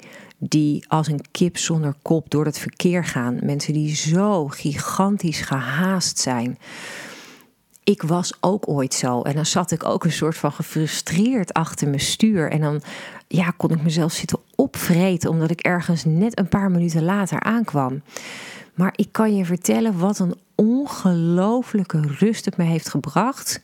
die 0.49 0.85
als 0.89 1.09
een 1.09 1.25
kip 1.31 1.59
zonder 1.59 1.95
kop 2.03 2.31
door 2.31 2.45
het 2.45 2.59
verkeer 2.59 3.05
gaan. 3.05 3.39
Mensen 3.43 3.73
die 3.73 3.97
zo 3.97 4.49
gigantisch 4.49 5.41
gehaast 5.41 6.19
zijn. 6.19 6.59
Ik 7.85 8.03
was 8.03 8.33
ook 8.41 8.69
ooit 8.69 8.95
zo. 8.95 9.23
En 9.23 9.35
dan 9.35 9.47
zat 9.47 9.71
ik 9.71 9.85
ook 9.85 10.05
een 10.05 10.13
soort 10.13 10.37
van 10.37 10.53
gefrustreerd 10.53 11.53
achter 11.53 11.89
mijn 11.89 12.01
stuur. 12.01 12.51
En 12.51 12.61
dan 12.61 12.83
ja, 13.29 13.51
kon 13.57 13.71
ik 13.71 13.83
mezelf 13.83 14.13
zitten 14.13 14.39
opvreten 14.55 15.31
omdat 15.31 15.51
ik 15.51 15.61
ergens 15.61 16.05
net 16.05 16.39
een 16.39 16.49
paar 16.49 16.71
minuten 16.71 17.05
later 17.05 17.41
aankwam. 17.41 18.03
Maar 18.75 18.93
ik 18.97 19.09
kan 19.11 19.37
je 19.37 19.45
vertellen 19.45 19.99
wat 19.99 20.19
een 20.19 20.35
ongelofelijke 20.55 22.01
rust 22.01 22.45
het 22.45 22.57
me 22.57 22.65
heeft 22.65 22.89
gebracht 22.89 23.63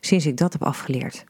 sinds 0.00 0.26
ik 0.26 0.36
dat 0.36 0.52
heb 0.52 0.62
afgeleerd. 0.62 1.24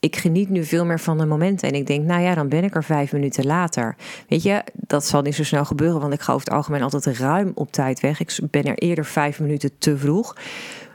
Ik 0.00 0.16
geniet 0.16 0.48
nu 0.48 0.64
veel 0.64 0.84
meer 0.84 1.00
van 1.00 1.18
de 1.18 1.26
momenten 1.26 1.68
en 1.68 1.74
ik 1.74 1.86
denk, 1.86 2.04
nou 2.04 2.22
ja, 2.22 2.34
dan 2.34 2.48
ben 2.48 2.64
ik 2.64 2.74
er 2.74 2.84
vijf 2.84 3.12
minuten 3.12 3.46
later. 3.46 3.96
Weet 4.28 4.42
je, 4.42 4.64
dat 4.74 5.06
zal 5.06 5.22
niet 5.22 5.34
zo 5.34 5.44
snel 5.44 5.64
gebeuren, 5.64 6.00
want 6.00 6.12
ik 6.12 6.20
ga 6.20 6.32
over 6.32 6.46
het 6.46 6.54
algemeen 6.56 6.82
altijd 6.82 7.18
ruim 7.18 7.52
op 7.54 7.72
tijd 7.72 8.00
weg. 8.00 8.20
Ik 8.20 8.38
ben 8.50 8.64
er 8.64 8.78
eerder 8.78 9.04
vijf 9.04 9.40
minuten 9.40 9.70
te 9.78 9.98
vroeg. 9.98 10.36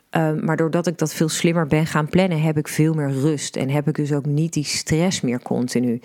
Ehm, 0.10 0.46
maar 0.46 0.58
doordat 0.58 0.88
ik 0.88 0.98
dat 0.98 1.14
veel 1.14 1.30
slimmer 1.30 1.68
ben 1.68 1.86
gaan 1.86 2.10
plannen, 2.10 2.42
heb 2.42 2.58
ik 2.58 2.68
veel 2.68 2.94
meer 2.94 3.12
rust. 3.12 3.56
En 3.56 3.70
heb 3.70 3.88
ik 3.88 3.96
dus 3.96 4.12
ook 4.12 4.26
niet 4.26 4.54
die 4.54 4.64
stress 4.64 5.22
meer 5.22 5.42
continu. 5.42 6.02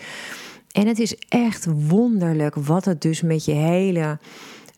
En 0.73 0.87
het 0.87 0.99
is 0.99 1.17
echt 1.29 1.67
wonderlijk 1.89 2.55
wat 2.55 2.85
het 2.85 3.03
dus 3.03 3.23
met 3.23 3.45
je 3.45 3.53
hele 3.53 4.19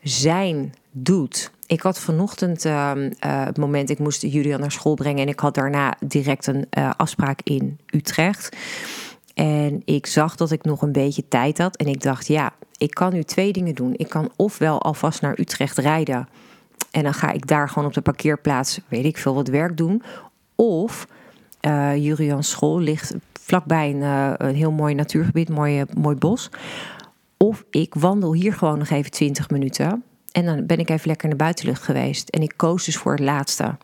zijn 0.02 0.74
doet. 0.90 1.50
Ik 1.72 1.80
had 1.80 1.98
vanochtend 1.98 2.64
uh, 2.64 2.92
het 3.18 3.58
moment, 3.58 3.90
ik 3.90 3.98
moest 3.98 4.22
Julian 4.22 4.60
naar 4.60 4.72
school 4.72 4.94
brengen 4.94 5.22
en 5.22 5.28
ik 5.28 5.40
had 5.40 5.54
daarna 5.54 5.94
direct 6.00 6.46
een 6.46 6.66
uh, 6.78 6.90
afspraak 6.96 7.40
in 7.42 7.78
Utrecht. 7.86 8.56
En 9.34 9.82
ik 9.84 10.06
zag 10.06 10.36
dat 10.36 10.50
ik 10.50 10.64
nog 10.64 10.82
een 10.82 10.92
beetje 10.92 11.28
tijd 11.28 11.58
had 11.58 11.76
en 11.76 11.86
ik 11.86 12.02
dacht, 12.02 12.26
ja, 12.26 12.52
ik 12.76 12.90
kan 12.90 13.12
nu 13.12 13.22
twee 13.22 13.52
dingen 13.52 13.74
doen. 13.74 13.94
Ik 13.96 14.08
kan 14.08 14.30
ofwel 14.36 14.82
alvast 14.82 15.22
naar 15.22 15.38
Utrecht 15.38 15.78
rijden 15.78 16.28
en 16.90 17.02
dan 17.02 17.14
ga 17.14 17.30
ik 17.30 17.46
daar 17.46 17.68
gewoon 17.68 17.88
op 17.88 17.94
de 17.94 18.00
parkeerplaats, 18.00 18.80
weet 18.88 19.04
ik 19.04 19.18
veel, 19.18 19.34
wat 19.34 19.48
werk 19.48 19.76
doen. 19.76 20.02
Of 20.54 21.06
uh, 21.66 21.96
Jurians 21.96 22.50
school 22.50 22.78
ligt 22.78 23.14
vlakbij 23.32 23.94
een, 23.94 24.54
heel 24.54 24.72
mooi 24.72 24.94
natuurgebied, 24.94 25.48
mooi, 25.48 25.80
eh, 25.80 25.86
mooi 25.96 26.16
bos. 26.16 26.50
Of 27.36 27.64
ik 27.70 27.94
wandel 27.94 28.34
hier 28.34 28.52
gewoon 28.52 28.78
nog 28.78 28.90
even 28.90 29.10
20 29.10 29.50
minuten. 29.50 30.02
En 30.32 30.44
dan 30.44 30.66
ben 30.66 30.78
ik 30.78 30.90
even 30.90 31.08
lekker 31.08 31.30
de 31.30 31.36
buitenlucht 31.36 31.82
geweest. 31.82 32.28
En 32.28 32.42
ik 32.42 32.52
koos 32.56 32.84
dus 32.84 32.96
voor 32.96 33.12
het 33.12 33.20
laatste 33.20 33.76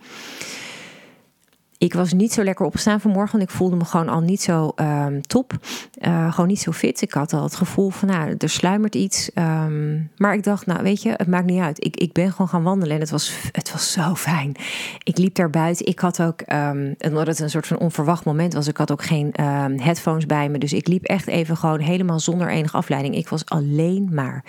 ik 1.79 1.95
was 1.95 2.13
niet 2.13 2.33
zo 2.33 2.43
lekker 2.45 2.67
opstaan 2.67 3.01
vanmorgen. 3.01 3.39
Want 3.39 3.51
ik 3.51 3.57
voelde 3.57 3.77
me 3.77 3.85
gewoon 3.85 4.09
al 4.09 4.21
niet 4.21 4.43
zo 4.43 4.73
um, 4.77 5.23
top. 5.23 5.53
Uh, 6.01 6.33
gewoon 6.33 6.49
niet 6.49 6.61
zo 6.61 6.73
fit. 6.73 7.03
Ik 7.03 7.13
had 7.13 7.33
al 7.33 7.43
het 7.43 7.55
gevoel 7.55 7.91
van, 7.91 8.09
nou, 8.09 8.35
er 8.39 8.49
sluimert 8.49 8.95
iets. 8.95 9.31
Um, 9.35 10.11
maar 10.17 10.35
ik 10.35 10.43
dacht, 10.43 10.67
nou, 10.67 10.83
weet 10.83 11.03
je, 11.03 11.15
het 11.17 11.27
maakt 11.27 11.47
niet 11.47 11.61
uit. 11.61 11.85
Ik, 11.85 11.97
ik 11.97 12.13
ben 12.13 12.31
gewoon 12.31 12.49
gaan 12.49 12.63
wandelen 12.63 12.95
en 12.95 13.01
het 13.01 13.11
was, 13.11 13.35
het 13.53 13.73
was 13.73 13.93
zo 13.93 14.15
fijn. 14.15 14.55
Ik 15.03 15.19
liep 15.19 15.35
daar 15.35 15.51
buiten. 15.51 15.87
Ik 15.87 15.99
had 15.99 16.23
ook, 16.23 16.43
um, 16.53 16.95
omdat 16.99 17.27
het 17.27 17.39
een 17.39 17.51
soort 17.51 17.67
van 17.67 17.79
onverwacht 17.79 18.25
moment 18.25 18.53
was, 18.53 18.69
ik 18.69 18.77
had 18.77 18.93
ook 18.93 19.05
geen 19.05 19.33
headphones 19.77 20.27
bij 20.27 20.49
me. 20.49 20.59
Dus 20.59 20.73
ik 20.73 20.89
liep 20.89 21.05
echt 21.05 21.27
even 21.27 21.57
gewoon 21.57 21.81
helemaal 21.81 22.21
zonder 22.21 22.49
enige 22.49 22.77
afleiding. 22.77 23.15
Ik 23.17 23.29
was 23.29 23.45
alleen 23.45 24.09
maar 24.13 24.45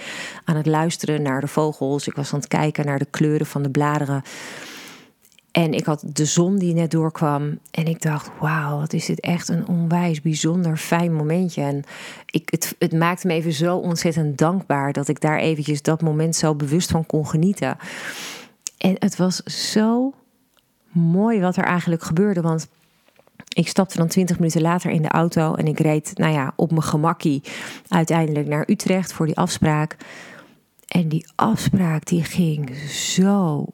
aan 0.46 0.56
het 0.56 0.66
luisteren 0.66 1.22
naar 1.22 1.42
de 1.42 1.48
vogels. 1.48 2.08
Ik 2.08 2.16
was 2.16 2.34
aan 2.34 2.40
het 2.40 2.48
kijken 2.48 2.86
naar 2.86 3.00
de 3.00 3.08
kleuren 3.10 3.46
van 3.46 3.62
de 3.64 3.70
bladeren. 3.70 4.24
En 5.52 5.74
ik 5.74 5.86
had 5.86 6.04
de 6.14 6.26
zon 6.26 6.58
die 6.58 6.74
net 6.74 6.92
doorkwam. 6.92 7.60
En 7.72 7.86
ik 7.86 8.02
dacht, 8.02 8.30
wauw, 8.40 8.80
wat 8.80 8.94
is 8.94 9.06
dit 9.06 9.20
echt 9.20 9.50
een 9.50 9.68
onwijs 9.68 10.22
bijzonder 10.22 10.78
fijn 10.78 11.14
momentje. 11.14 11.62
En 11.62 11.84
ik, 12.26 12.50
het, 12.50 12.76
het 12.80 12.94
maakte 12.94 13.28
me 13.28 13.34
even 13.34 13.54
zo 13.54 13.78
ontzettend 13.78 14.38
dankbaar 14.38 14.94
dat 14.94 15.08
ik 15.08 15.22
daar 15.22 15.38
eventjes 15.38 15.82
dat 15.82 16.02
moment 16.02 16.36
zo 16.36 16.56
bewust 16.56 16.92
van 16.92 17.06
kon 17.06 17.28
genieten. 17.28 17.78
En 18.78 18.96
het 19.00 19.16
was 19.16 19.36
zo 19.44 20.14
mooi 20.92 21.40
wat 21.40 21.58
er 21.58 21.64
eigenlijk 21.64 22.04
gebeurde. 22.04 22.42
Want 22.42 22.68
ik 23.50 23.68
stapte 23.68 23.98
dan 23.98 24.08
twintig 24.08 24.40
minuten 24.40 24.62
later 24.62 24.92
in 24.92 25.02
de 25.02 25.10
auto 25.10 25.56
en 25.56 25.68
ik 25.68 25.80
reed, 25.80 26.12
nou 26.14 26.34
ja, 26.34 26.54
op 26.56 26.70
mijn 26.72 26.84
gemakkie 26.84 27.44
uiteindelijk 27.88 28.48
naar 28.48 28.64
Utrecht 28.68 29.14
voor 29.14 29.26
die 29.26 29.38
afspraak. 29.38 29.98
En 30.88 31.08
die 31.08 31.28
afspraak 31.36 32.06
die 32.06 32.24
ging 32.24 32.76
zo 32.90 33.66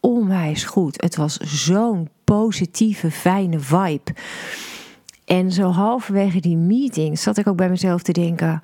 onwijs 0.00 0.64
goed. 0.64 1.02
Het 1.02 1.16
was 1.16 1.36
zo'n 1.36 2.08
positieve, 2.24 3.10
fijne 3.10 3.58
vibe. 3.58 4.14
En 5.24 5.52
zo 5.52 5.70
halverwege 5.70 6.40
die 6.40 6.56
meeting 6.56 7.18
zat 7.18 7.36
ik 7.36 7.46
ook 7.46 7.56
bij 7.56 7.68
mezelf 7.68 8.02
te 8.02 8.12
denken: 8.12 8.62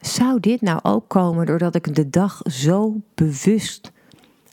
zou 0.00 0.40
dit 0.40 0.60
nou 0.60 0.78
ook 0.82 1.08
komen 1.08 1.46
doordat 1.46 1.74
ik 1.74 1.94
de 1.94 2.10
dag 2.10 2.40
zo 2.44 3.00
bewust, 3.14 3.92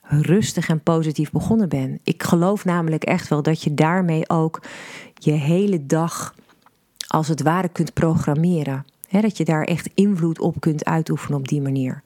rustig 0.04 0.70
en 0.70 0.84
positief 0.84 1.32
begonnen 1.32 1.70
ben? 1.70 2.00
Ik 2.04 2.24
geloof 2.24 2.66
namelijk 2.66 3.04
echt 3.04 3.28
wel 3.28 3.42
dat 3.42 3.64
je 3.64 3.74
daarmee 3.74 4.30
ook 4.30 4.62
je 5.14 5.32
hele 5.32 5.86
dag 5.86 6.36
als 7.08 7.28
het 7.28 7.42
ware 7.42 7.70
kunt 7.70 7.94
programmeren. 7.94 8.86
dat 9.10 9.38
je 9.38 9.46
daar 9.46 9.64
echt 9.64 9.90
invloed 9.94 10.40
op 10.40 10.60
kunt 10.60 10.86
uitoefenen 10.86 11.40
op 11.40 11.48
die 11.48 11.62
manier 11.62 12.04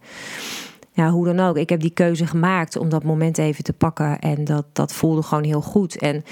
ja, 0.96 1.10
hoe 1.10 1.26
dan 1.26 1.40
ook. 1.40 1.58
Ik 1.58 1.70
heb 1.70 1.80
die 1.80 1.94
keuze 1.94 2.28
gemaakt 2.28 2.78
om 2.78 2.90
dat 2.90 3.04
moment 3.04 3.38
even 3.38 3.64
te 3.64 3.74
pakken. 3.74 4.20
En 4.20 4.44
dat, 4.44 4.66
dat 4.74 4.94
voelde 4.94 5.22
gewoon 5.22 5.44
heel 5.44 5.62
goed. 5.62 5.98
En 5.98 6.24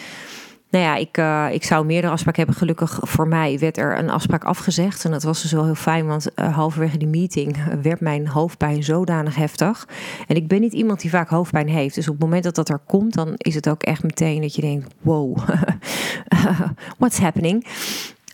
nou 0.70 0.86
ja, 0.86 0.96
ik, 0.96 1.18
uh, 1.18 1.48
ik 1.52 1.64
zou 1.64 1.86
meerdere 1.86 2.14
afspraken 2.14 2.42
hebben. 2.42 2.60
Gelukkig 2.60 3.00
voor 3.02 3.28
mij 3.28 3.60
werd 3.60 3.78
er 3.78 3.98
een 4.00 4.10
afspraak 4.10 4.44
afgezegd. 4.44 5.06
En 5.06 5.12
dat 5.12 5.24
was 5.24 5.42
dus 5.42 5.52
wel 5.52 5.66
heel 5.66 5.76
fijn, 5.76 6.06
want 6.06 6.28
uh, 6.36 6.56
halverwege 6.56 6.98
die 6.98 7.08
meeting 7.08 7.58
werd 7.82 8.00
mijn 8.00 8.28
hoofdpijn 8.28 8.84
zodanig 8.84 9.36
heftig. 9.36 9.88
En 10.28 10.36
ik 10.36 10.48
ben 10.48 10.62
niet 10.62 10.74
iemand 10.74 11.02
die 11.02 11.10
vaak 11.10 11.30
hoofdpijn 11.30 11.68
heeft. 11.68 11.96
Dus 11.96 12.08
op 12.08 12.14
het 12.14 12.24
moment 12.24 12.44
dat 12.44 12.56
dat 12.56 12.70
er 12.70 12.80
komt, 12.88 13.14
dan 13.14 13.34
is 13.38 13.56
het 13.56 13.70
ook 13.70 13.84
echt 13.84 14.04
meteen 14.04 14.42
dat 14.42 14.56
je 14.56 14.62
denkt: 14.62 14.94
wow, 15.02 15.38
what's 17.00 17.20
happening? 17.20 17.66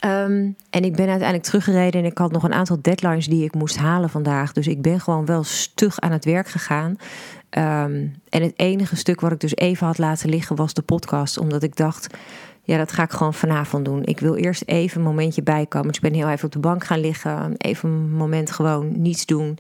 Um, 0.06 0.56
en 0.70 0.84
ik 0.84 0.96
ben 0.96 1.08
uiteindelijk 1.08 1.44
teruggereden 1.44 2.02
en 2.02 2.08
ik 2.08 2.18
had 2.18 2.32
nog 2.32 2.44
een 2.44 2.54
aantal 2.54 2.78
deadlines 2.82 3.28
die 3.28 3.44
ik 3.44 3.54
moest 3.54 3.78
halen 3.78 4.10
vandaag. 4.10 4.54
Dus 4.54 4.68
ik 4.68 4.82
ben 4.82 5.00
gewoon 5.00 5.26
wel 5.26 5.44
stug 5.44 6.00
aan 6.00 6.12
het 6.12 6.26
werk 6.26 6.48
gegaan. 6.48 6.90
Um, 6.90 8.16
en 8.30 8.42
het 8.42 8.54
enige 8.56 8.96
stuk 8.96 9.22
wat 9.22 9.32
ik 9.32 9.40
dus 9.40 9.56
even 9.56 9.88
had 9.88 9.98
laten 9.98 10.30
liggen 10.30 10.56
was 10.56 10.74
de 10.74 10.82
podcast. 10.82 11.38
Omdat 11.38 11.64
ik 11.64 11.76
dacht, 11.76 12.18
ja, 12.64 12.78
dat 12.78 12.92
ga 12.92 13.04
ik 13.04 13.12
gewoon 13.12 13.34
vanavond 13.34 13.86
doen. 13.86 14.04
Ik 14.04 14.20
wil 14.20 14.36
eerst 14.36 14.64
even 14.66 15.00
een 15.00 15.08
momentje 15.08 15.44
bijkomen. 15.44 15.88
Dus 15.88 15.96
ik 15.96 16.02
ben 16.02 16.14
heel 16.14 16.30
even 16.30 16.46
op 16.46 16.52
de 16.52 16.60
bank 16.60 16.84
gaan 16.84 17.00
liggen. 17.00 17.56
Even 17.58 17.90
een 17.90 18.12
moment 18.12 18.52
gewoon 18.52 19.02
niets 19.02 19.26
doen. 19.26 19.58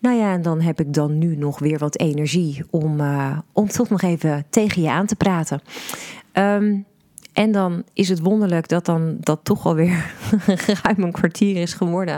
Nou 0.00 0.16
ja, 0.16 0.32
en 0.32 0.42
dan 0.42 0.60
heb 0.60 0.80
ik 0.80 0.92
dan 0.92 1.18
nu 1.18 1.36
nog 1.36 1.58
weer 1.58 1.78
wat 1.78 1.98
energie 1.98 2.64
om, 2.70 3.00
uh, 3.00 3.38
om 3.52 3.68
toch 3.68 3.88
nog 3.88 4.02
even 4.02 4.46
tegen 4.50 4.82
je 4.82 4.90
aan 4.90 5.06
te 5.06 5.16
praten. 5.16 5.60
Um, 6.32 6.84
en 7.36 7.52
dan 7.52 7.82
is 7.92 8.08
het 8.08 8.20
wonderlijk 8.20 8.68
dat 8.68 8.84
dan 8.84 9.16
dat 9.20 9.40
toch 9.42 9.66
alweer 9.66 10.12
ruim 10.82 11.02
een 11.02 11.12
kwartier 11.12 11.56
is 11.56 11.74
geworden. 11.74 12.14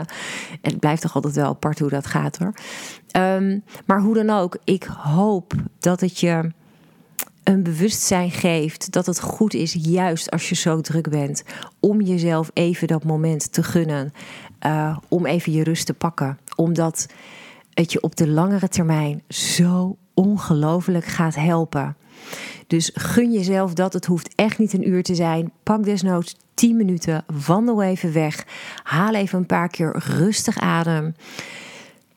En 0.61 0.71
het 0.71 0.79
blijft 0.79 1.01
toch 1.01 1.15
altijd 1.15 1.35
wel 1.35 1.45
apart 1.45 1.79
hoe 1.79 1.89
dat 1.89 2.05
gaat 2.05 2.37
hoor. 2.37 2.53
Um, 3.17 3.63
maar 3.85 4.01
hoe 4.01 4.13
dan 4.13 4.29
ook, 4.29 4.57
ik 4.63 4.83
hoop 4.83 5.53
dat 5.79 6.01
het 6.01 6.19
je 6.19 6.51
een 7.43 7.63
bewustzijn 7.63 8.31
geeft 8.31 8.91
dat 8.91 9.05
het 9.05 9.19
goed 9.19 9.53
is, 9.53 9.75
juist 9.79 10.31
als 10.31 10.49
je 10.49 10.55
zo 10.55 10.81
druk 10.81 11.09
bent, 11.09 11.43
om 11.79 12.01
jezelf 12.01 12.51
even 12.53 12.87
dat 12.87 13.03
moment 13.03 13.53
te 13.53 13.63
gunnen. 13.63 14.13
Uh, 14.65 14.97
om 15.07 15.25
even 15.25 15.51
je 15.51 15.63
rust 15.63 15.85
te 15.85 15.93
pakken. 15.93 16.39
Omdat 16.55 17.07
het 17.73 17.91
je 17.91 18.01
op 18.01 18.15
de 18.15 18.27
langere 18.27 18.67
termijn 18.67 19.23
zo 19.27 19.97
ongelooflijk 20.19 21.05
gaat 21.05 21.35
helpen. 21.35 21.95
Dus 22.67 22.91
gun 22.93 23.31
jezelf 23.31 23.73
dat. 23.73 23.93
Het 23.93 24.05
hoeft 24.05 24.35
echt 24.35 24.57
niet 24.57 24.73
een 24.73 24.87
uur 24.87 25.03
te 25.03 25.15
zijn. 25.15 25.51
Pak 25.63 25.83
desnoods 25.83 26.35
10 26.53 26.75
minuten. 26.75 27.23
Wandel 27.45 27.83
even 27.83 28.13
weg. 28.13 28.45
Haal 28.83 29.13
even 29.13 29.39
een 29.39 29.45
paar 29.45 29.69
keer 29.69 30.01
rustig 30.05 30.57
adem. 30.57 31.15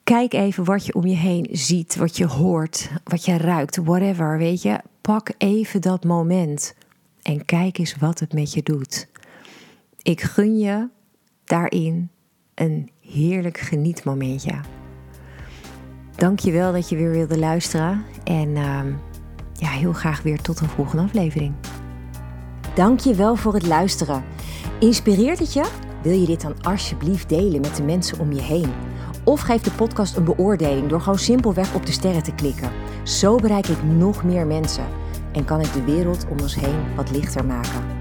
Kijk 0.04 0.32
even 0.32 0.64
wat 0.64 0.86
je 0.86 0.94
om 0.94 1.06
je 1.06 1.16
heen 1.16 1.48
ziet, 1.52 1.96
wat 1.96 2.16
je 2.16 2.26
hoort, 2.26 2.90
wat 3.04 3.24
je 3.24 3.36
ruikt, 3.36 3.76
whatever. 3.76 4.38
Weet 4.38 4.62
je, 4.62 4.80
pak 5.00 5.30
even 5.38 5.80
dat 5.80 6.04
moment 6.04 6.74
en 7.22 7.44
kijk 7.44 7.78
eens 7.78 7.96
wat 7.96 8.20
het 8.20 8.32
met 8.32 8.52
je 8.52 8.62
doet. 8.62 9.08
Ik 10.02 10.20
gun 10.20 10.58
je 10.58 10.88
daarin 11.44 12.10
een 12.54 12.90
heerlijk 13.00 13.58
genietmomentje. 13.58 14.81
Dank 16.16 16.38
je 16.38 16.52
wel 16.52 16.72
dat 16.72 16.88
je 16.88 16.96
weer 16.96 17.10
wilde 17.10 17.38
luisteren. 17.38 18.04
En 18.24 18.48
uh, 18.48 18.80
ja, 19.52 19.68
heel 19.68 19.92
graag 19.92 20.22
weer 20.22 20.40
tot 20.40 20.60
een 20.60 20.68
volgende 20.68 21.02
aflevering. 21.02 21.54
Dank 22.74 23.00
je 23.00 23.14
wel 23.14 23.36
voor 23.36 23.54
het 23.54 23.66
luisteren. 23.66 24.24
Inspireert 24.80 25.38
het 25.38 25.52
je? 25.52 25.64
Wil 26.02 26.18
je 26.18 26.26
dit 26.26 26.40
dan 26.40 26.54
alsjeblieft 26.62 27.28
delen 27.28 27.60
met 27.60 27.76
de 27.76 27.82
mensen 27.82 28.18
om 28.18 28.32
je 28.32 28.42
heen? 28.42 28.72
Of 29.24 29.40
geef 29.40 29.62
de 29.62 29.70
podcast 29.70 30.16
een 30.16 30.24
beoordeling 30.24 30.88
door 30.88 31.00
gewoon 31.00 31.18
simpelweg 31.18 31.74
op 31.74 31.86
de 31.86 31.92
sterren 31.92 32.22
te 32.22 32.34
klikken. 32.34 32.70
Zo 33.02 33.36
bereik 33.36 33.66
ik 33.66 33.82
nog 33.82 34.24
meer 34.24 34.46
mensen 34.46 34.84
en 35.32 35.44
kan 35.44 35.60
ik 35.60 35.72
de 35.72 35.84
wereld 35.84 36.26
om 36.30 36.40
ons 36.40 36.54
heen 36.54 36.94
wat 36.96 37.10
lichter 37.10 37.44
maken. 37.44 37.91